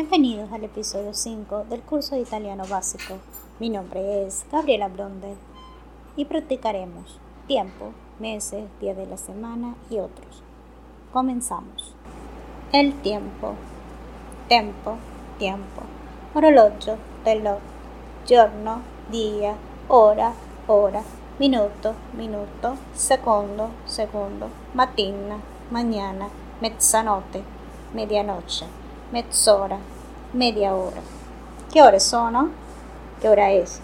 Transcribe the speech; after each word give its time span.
al 0.00 0.62
episodio 0.62 1.12
5 1.12 1.64
del 1.68 1.80
curso 1.80 2.14
de 2.14 2.20
italiano 2.20 2.62
básico. 2.68 3.18
Mi 3.58 3.68
nombre 3.68 4.24
es 4.24 4.46
Gabriela 4.50 4.86
Blondel 4.86 5.36
y 6.14 6.24
practicaremos 6.24 7.18
tiempo, 7.48 7.90
meses, 8.20 8.64
día 8.80 8.94
de 8.94 9.06
la 9.06 9.16
semana 9.16 9.74
y 9.90 9.98
otros. 9.98 10.44
Comenzamos. 11.12 11.96
El 12.70 12.94
tiempo. 13.00 13.54
Tempo, 14.48 14.98
tiempo. 15.36 15.82
Orologio, 16.32 16.96
reloj. 17.24 17.58
Giorno, 18.24 18.82
día, 19.10 19.56
hora, 19.88 20.32
hora. 20.68 21.02
Minuto, 21.40 21.94
minuto. 22.16 22.76
Secondo, 22.94 23.70
secondo. 23.84 24.48
Mattina, 24.74 25.40
mañana. 25.72 26.28
Mezzanotte, 26.60 27.42
medianoche 27.92 28.64
mezz'ora, 29.12 29.78
media 30.32 30.74
hora. 30.74 31.00
¿Qué 31.72 31.82
horas 31.82 32.02
son? 32.02 32.52
¿Qué 33.20 33.28
hora 33.28 33.52
es? 33.52 33.80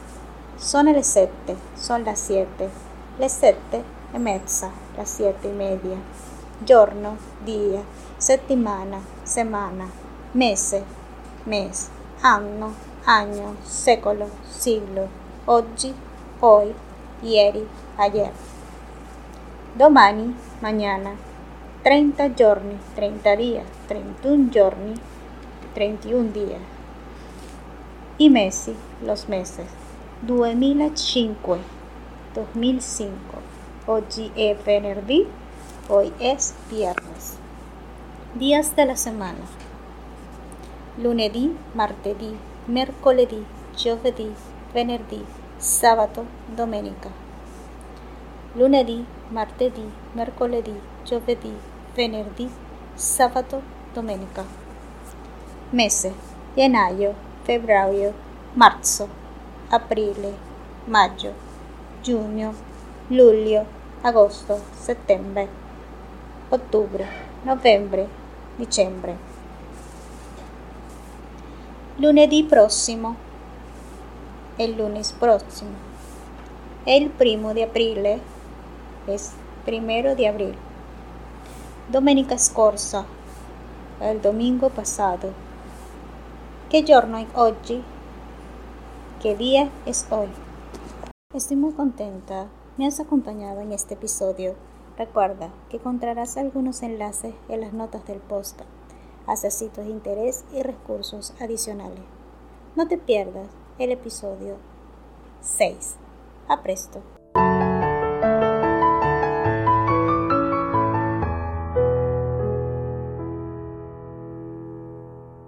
Son 0.58 0.92
las 0.92 1.06
siete, 1.06 1.56
son 1.76 2.04
las 2.04 2.18
siete, 2.18 2.68
le 3.18 3.28
siete 3.28 3.82
e 4.12 4.18
mezza, 4.18 4.70
las 4.96 5.08
siete 5.08 5.48
y 5.48 5.52
media. 5.52 5.96
Giorno, 6.64 7.16
día, 7.44 7.82
settimana, 8.18 9.00
semana, 9.24 9.88
mese, 10.34 10.84
mes, 11.46 11.88
anno, 12.22 12.72
año, 13.06 13.56
secolo, 13.64 14.26
siglo, 14.50 15.08
oggi, 15.46 15.94
hoy, 16.40 16.74
ieri, 17.22 17.66
ayer. 17.98 18.32
Domani, 19.76 20.34
mañana, 20.60 21.16
30 21.82 22.34
giorni, 22.34 22.78
30 22.94 23.36
días, 23.36 23.64
31 23.88 24.50
giorni, 24.50 24.94
31 25.74 26.32
días. 26.32 26.60
Y 28.16 28.30
Messi, 28.30 28.74
los 29.02 29.28
meses. 29.28 29.66
2005, 30.22 31.58
2005. 32.34 33.10
Oggi 33.86 34.30
è 34.36 34.56
venerdì, 34.64 35.26
hoy 35.88 36.12
es 36.20 36.54
viernes. 36.70 37.36
Días 38.34 38.74
de 38.76 38.86
la 38.86 38.96
semana. 38.96 39.44
Lunedì, 40.96 41.54
martedì, 41.74 42.38
mercoledì, 42.68 43.44
giovedì, 43.76 44.32
venerdì, 44.72 45.24
sabato, 45.58 46.24
domenica. 46.54 47.10
Lunedì, 48.54 49.04
martedì, 49.30 49.90
mercoledì, 50.12 50.80
giovedì, 51.04 51.52
venerdì, 51.96 52.48
sabato, 52.94 53.60
domenica 53.92 54.63
mese, 55.74 56.12
gennaio, 56.54 57.14
febbraio, 57.42 58.12
marzo, 58.54 59.08
aprile, 59.70 60.32
maggio, 60.86 61.32
giugno, 62.00 62.54
luglio, 63.08 63.66
agosto, 64.02 64.60
settembre, 64.72 65.48
ottobre, 66.48 67.08
novembre, 67.42 68.06
dicembre. 68.56 69.16
Lunedì 71.98 72.44
prossimo, 72.44 73.16
el 74.58 74.76
lunes 74.76 75.12
próximo. 75.12 75.72
El 76.86 77.10
primo 77.10 77.52
de 77.52 77.64
aprile 77.64 78.20
es 79.08 79.32
primero 79.64 80.14
de 80.14 80.28
abril. 80.28 80.54
Domenica 81.90 82.38
scorsa, 82.38 83.06
el 84.00 84.22
domingo 84.22 84.68
pasado. 84.70 85.43
¿Qué 86.74 86.82
giorno 86.82 87.18
es 87.18 87.28
hoy? 87.36 87.54
¿Qué 89.22 89.36
día 89.36 89.70
es 89.86 90.08
hoy? 90.10 90.26
Estoy 91.32 91.56
muy 91.56 91.72
contenta. 91.72 92.48
Me 92.76 92.88
has 92.88 92.98
acompañado 92.98 93.60
en 93.60 93.70
este 93.70 93.94
episodio. 93.94 94.56
Recuerda 94.98 95.50
que 95.70 95.76
encontrarás 95.76 96.36
algunos 96.36 96.82
enlaces 96.82 97.32
en 97.48 97.60
las 97.60 97.72
notas 97.72 98.04
del 98.06 98.18
podcast, 98.18 98.66
sitios 99.50 99.86
de 99.86 99.92
interés 99.92 100.44
y 100.52 100.62
recursos 100.62 101.32
adicionales. 101.40 102.02
No 102.74 102.88
te 102.88 102.98
pierdas 102.98 103.46
el 103.78 103.92
episodio 103.92 104.56
6. 105.42 105.94
A 106.48 106.60
presto. 106.64 107.00